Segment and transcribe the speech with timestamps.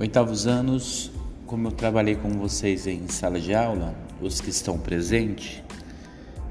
[0.00, 1.12] Oitavos anos,
[1.44, 5.62] como eu trabalhei com vocês em sala de aula, os que estão presentes,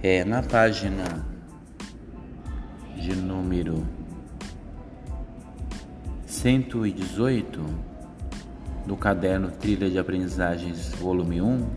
[0.03, 1.25] é na página
[2.95, 3.83] de número
[6.27, 7.59] 118
[8.85, 11.67] do caderno Trilha de Aprendizagens, volume 1,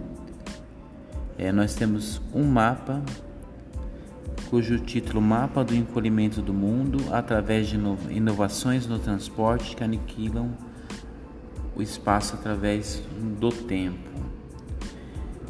[1.38, 3.02] é, nós temos um mapa
[4.50, 7.78] cujo título Mapa do Encolhimento do Mundo através de
[8.10, 10.50] inovações no transporte que aniquilam
[11.74, 13.02] o espaço através
[13.38, 14.10] do tempo.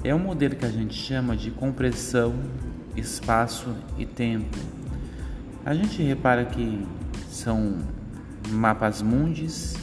[0.04, 2.34] É um modelo que a gente chama de compressão,
[2.96, 4.58] espaço e tempo.
[5.64, 6.86] A gente repara que
[7.30, 7.78] são
[8.50, 9.76] mapas mundis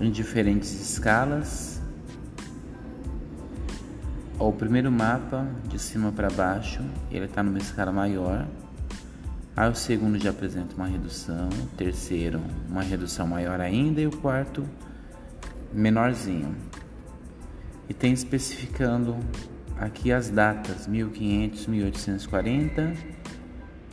[0.00, 1.80] em diferentes escalas.
[4.38, 8.46] O primeiro mapa, de cima para baixo, ele está numa escala maior.
[9.56, 14.10] Aí o segundo já apresenta uma redução, o terceiro uma redução maior ainda e o
[14.10, 14.64] quarto
[15.74, 16.54] menorzinho.
[17.88, 19.16] E tem especificando
[19.78, 22.94] aqui as datas 1500, 1840,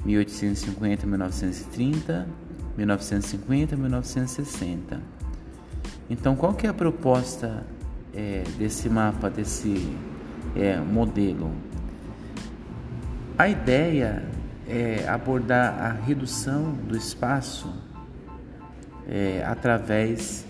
[0.06, 2.28] 1850, 1930,
[2.78, 5.02] 1950, 1960.
[6.10, 7.66] Então, qual que é a proposta
[8.14, 9.96] é, desse mapa, desse
[10.56, 11.52] é, modelo?
[13.38, 14.24] A ideia
[14.68, 17.74] é abordar a redução do espaço
[19.08, 20.46] é, através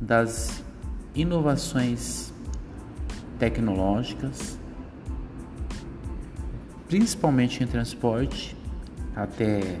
[0.00, 0.64] das
[1.20, 2.32] inovações
[3.38, 4.58] tecnológicas,
[6.88, 8.56] principalmente em transporte,
[9.14, 9.78] até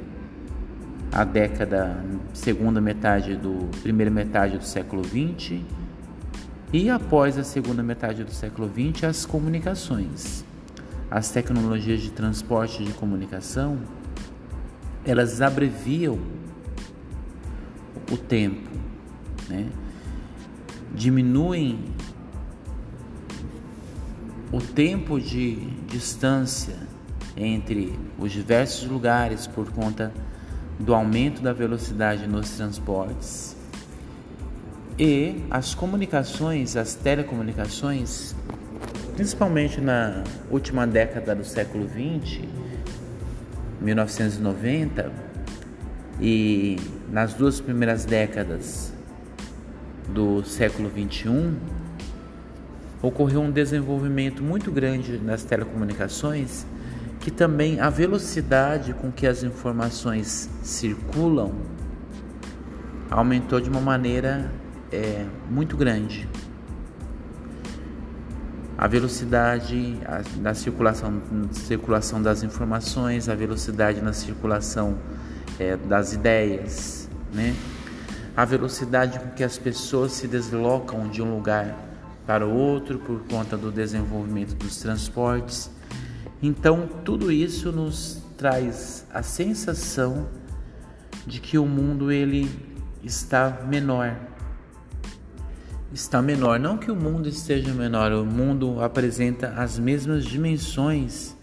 [1.12, 5.60] a década, segunda metade do primeira metade do século XX
[6.72, 10.44] e após a segunda metade do século XX as comunicações,
[11.10, 13.78] as tecnologias de transporte e de comunicação,
[15.04, 16.18] elas abreviam
[18.12, 18.70] o tempo,
[19.48, 19.68] né?
[20.94, 21.84] Diminuem
[24.52, 25.56] o tempo de
[25.86, 26.76] distância
[27.36, 30.12] entre os diversos lugares por conta
[30.78, 33.56] do aumento da velocidade nos transportes
[35.00, 38.36] e as comunicações, as telecomunicações,
[39.14, 42.46] principalmente na última década do século 20,
[43.80, 45.10] 1990
[46.20, 46.76] e
[47.10, 48.89] nas duas primeiras décadas
[50.12, 51.56] do século 21,
[53.02, 56.66] ocorreu um desenvolvimento muito grande nas telecomunicações,
[57.20, 61.52] que também a velocidade com que as informações circulam
[63.10, 64.50] aumentou de uma maneira
[64.92, 66.28] é, muito grande.
[68.76, 69.98] A velocidade
[70.40, 71.20] na circulação,
[71.52, 74.96] circulação das informações, a velocidade na circulação
[75.58, 77.54] é, das ideias, né?
[78.40, 81.76] A velocidade com que as pessoas se deslocam de um lugar
[82.26, 85.70] para outro por conta do desenvolvimento dos transportes.
[86.42, 90.26] Então, tudo isso nos traz a sensação
[91.26, 92.50] de que o mundo ele
[93.04, 94.16] está menor.
[95.92, 101.36] Está menor, não que o mundo esteja menor, o mundo apresenta as mesmas dimensões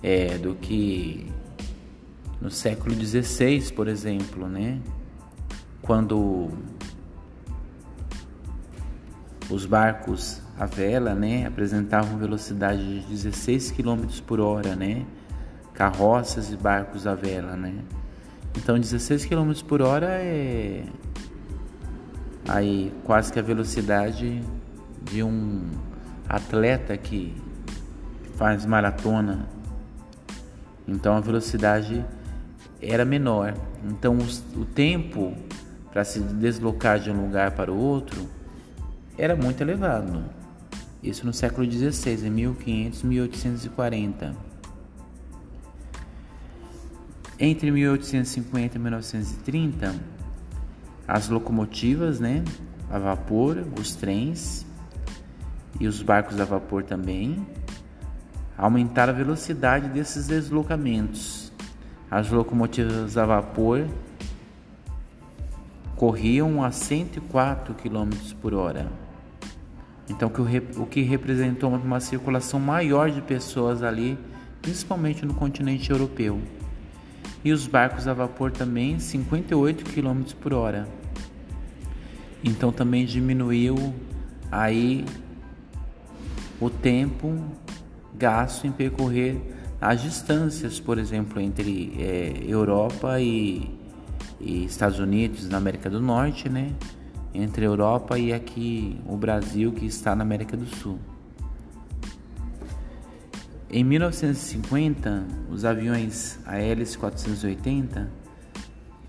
[0.00, 1.26] é, do que
[2.40, 4.80] no século XVI, por exemplo, né?
[5.82, 6.50] Quando
[9.50, 15.04] os barcos à vela, né, apresentavam velocidade de 16 km por hora, né,
[15.74, 17.74] carroças e barcos à vela, né.
[18.56, 20.84] Então 16 km por hora é
[22.48, 24.42] aí quase que a velocidade
[25.02, 25.70] de um
[26.28, 27.34] atleta que
[28.36, 29.48] faz maratona.
[30.86, 32.04] Então a velocidade
[32.80, 33.54] era menor.
[33.84, 34.18] Então
[34.56, 35.34] o tempo
[35.92, 38.26] para se deslocar de um lugar para o outro
[39.18, 40.24] era muito elevado.
[41.02, 44.34] Isso no século XVI, em 1500 1840.
[47.38, 49.94] Entre 1850 e 1930,
[51.06, 52.44] as locomotivas, né,
[52.88, 54.64] a vapor, os trens
[55.80, 57.44] e os barcos a vapor também
[58.56, 61.52] aumentaram a velocidade desses deslocamentos.
[62.10, 63.88] As locomotivas a vapor
[66.02, 68.10] corriam a 104 km
[68.40, 68.90] por hora.
[70.08, 70.28] Então,
[70.76, 74.18] o que representou uma circulação maior de pessoas ali,
[74.60, 76.40] principalmente no continente europeu.
[77.44, 80.88] E os barcos a vapor também 58 km por hora.
[82.42, 83.94] Então também diminuiu
[84.50, 85.04] aí
[86.60, 87.32] o tempo
[88.12, 89.40] gasto em percorrer
[89.80, 93.81] as distâncias, por exemplo, entre é, Europa e
[94.40, 96.72] e Estados Unidos, na América do Norte, né?
[97.34, 100.98] entre a Europa e aqui o Brasil, que está na América do Sul.
[103.70, 108.22] Em 1950, os aviões ALS 480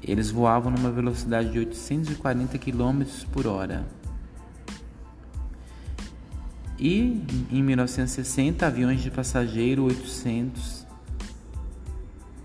[0.02, 3.86] eles voavam numa velocidade de 840 km por hora.
[6.78, 10.84] E em 1960, aviões de passageiro 800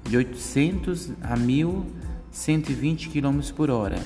[0.05, 1.37] de 800 a
[2.39, 3.99] 1120 km por hora.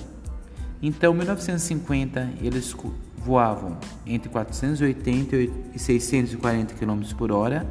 [0.81, 2.75] Então, em 1950, eles
[3.19, 7.71] voavam entre 480 e 640 km por hora.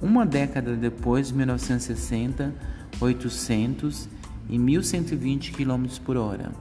[0.00, 2.54] Uma década depois, 1960,
[3.00, 4.08] 800
[4.48, 6.52] e 1120 km por hora.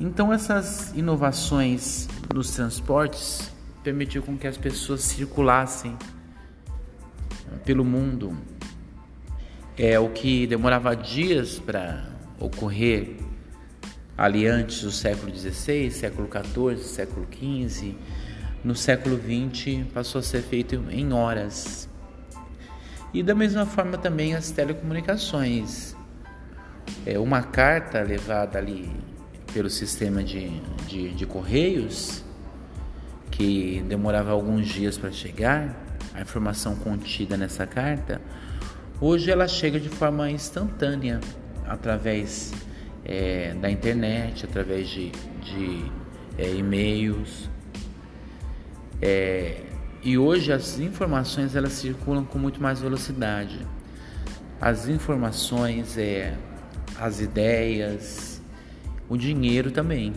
[0.00, 3.52] Então, essas inovações nos transportes
[3.84, 5.96] permitiu com que as pessoas circulassem
[7.64, 8.36] pelo mundo.
[9.76, 13.16] É o que demorava dias para ocorrer
[14.16, 17.94] ali antes do século XVI, século XIV, século XV.
[18.62, 21.88] No século XX passou a ser feito em horas.
[23.12, 25.94] E da mesma forma também as telecomunicações.
[27.06, 28.90] É, uma carta levada ali
[29.52, 30.48] pelo sistema de,
[30.86, 32.24] de, de correios
[33.30, 35.74] que demorava alguns dias para chegar,
[36.14, 38.20] a informação contida nessa carta,
[39.00, 41.20] hoje ela chega de forma instantânea
[41.66, 42.52] através
[43.04, 45.10] é, da internet, através de,
[45.42, 45.84] de
[46.38, 47.48] é, e-mails.
[49.00, 49.62] É,
[50.02, 53.66] e hoje as informações elas circulam com muito mais velocidade.
[54.60, 56.36] As informações, é,
[56.98, 58.40] as ideias,
[59.08, 60.12] o dinheiro também.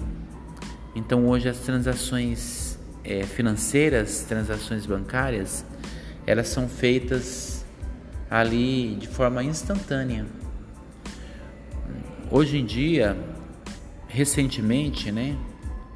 [0.96, 5.66] Então hoje as transações é, financeiras, transações bancárias,
[6.26, 7.66] elas são feitas
[8.30, 10.26] ali de forma instantânea.
[12.30, 13.18] Hoje em dia,
[14.10, 15.38] recentemente, né?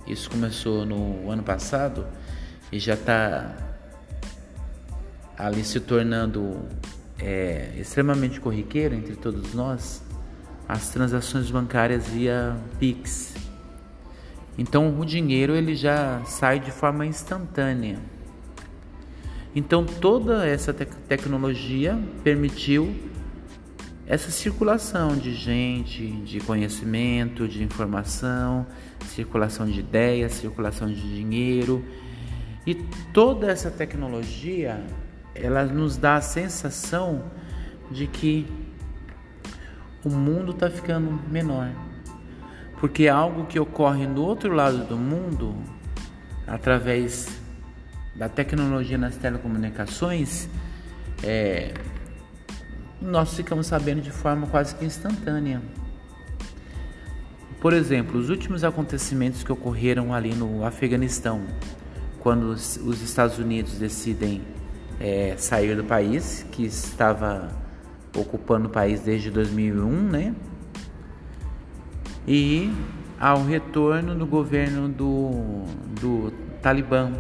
[0.08, 2.08] Isso começou no ano passado
[2.72, 3.54] e já está
[5.38, 6.58] ali se tornando
[7.20, 10.02] é, extremamente corriqueiro entre todos nós
[10.70, 13.36] as transações bancárias via Pix.
[14.58, 18.00] Então o dinheiro ele já sai de forma instantânea.
[19.54, 23.11] Então toda essa te tecnologia permitiu
[24.12, 28.68] essa circulação de gente, de conhecimento, de informação,
[29.08, 31.84] circulação de ideias, circulação de dinheiro.
[32.68, 32.76] E
[33.14, 34.84] toda essa tecnologia,
[35.34, 37.32] ela nos dá a sensação
[37.90, 38.46] de que
[40.04, 41.72] o mundo está ficando menor
[42.82, 45.56] porque algo que ocorre no outro lado do mundo,
[46.48, 47.40] através
[48.16, 50.50] da tecnologia nas telecomunicações,
[51.22, 51.76] é,
[53.02, 55.62] nós ficamos sabendo de forma quase que instantânea.
[57.60, 61.42] Por exemplo, os últimos acontecimentos que ocorreram ali no Afeganistão,
[62.20, 64.42] quando os, os Estados Unidos decidem
[65.00, 67.50] é, sair do país, que estava
[68.16, 70.36] ocupando o país desde 2001, né?
[72.28, 72.72] e
[73.20, 75.64] ao retorno do governo do,
[76.00, 76.32] do
[76.62, 77.12] Talibã,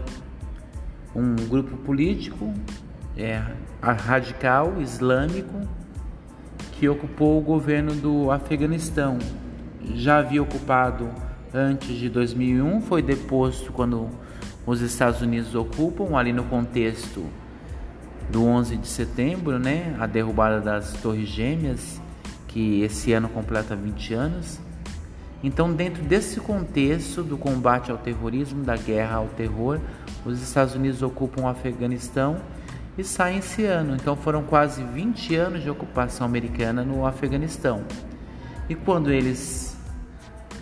[1.16, 2.54] um grupo político
[3.18, 3.42] é,
[3.82, 5.68] radical islâmico
[6.74, 9.20] que ocupou o governo do Afeganistão.
[9.94, 11.10] Já havia ocupado
[11.54, 14.10] antes de 2001, foi deposto quando
[14.66, 17.26] os Estados Unidos ocupam, ali no contexto
[18.32, 22.02] do 11 de setembro, né, a derrubada das Torres Gêmeas,
[22.48, 24.60] que esse ano completa 20 anos.
[25.44, 29.80] Então, dentro desse contexto do combate ao terrorismo, da guerra ao terror,
[30.26, 32.38] os Estados Unidos ocupam o Afeganistão
[32.98, 33.96] e saem esse ano.
[33.96, 37.84] Então, foram quase 20 anos de ocupação americana no Afeganistão.
[38.70, 39.78] E quando eles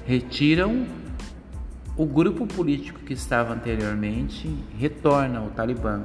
[0.06, 0.86] retiram,
[1.96, 6.04] o grupo político que estava anteriormente retorna ao Talibã.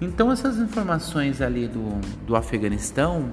[0.00, 3.30] Então, essas informações ali do, do Afeganistão,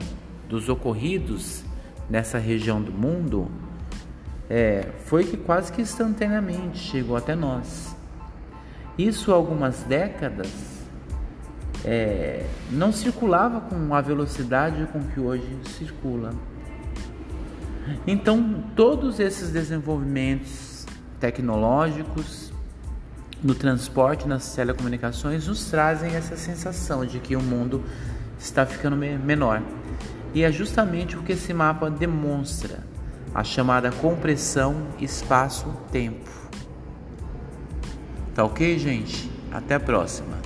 [0.48, 1.63] dos ocorridos
[2.10, 3.51] nessa região do mundo,
[4.50, 7.96] é, foi que quase que instantaneamente chegou até nós.
[8.98, 10.76] Isso há algumas décadas
[11.86, 16.31] é, não circulava com a velocidade com que hoje circula.
[18.05, 20.86] Então, todos esses desenvolvimentos
[21.19, 22.51] tecnológicos
[23.41, 27.84] no transporte, nas telecomunicações, nos trazem essa sensação de que o mundo
[28.39, 29.62] está ficando menor.
[30.34, 32.79] E é justamente o que esse mapa demonstra
[33.34, 36.29] a chamada compressão espaço-tempo.
[38.34, 39.31] Tá ok, gente?
[39.51, 40.38] Até a próxima.